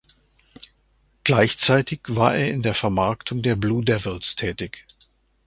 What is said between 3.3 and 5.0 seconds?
der Blue Devils tätig.